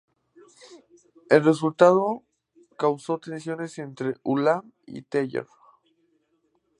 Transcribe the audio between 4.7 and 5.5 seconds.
y Teller.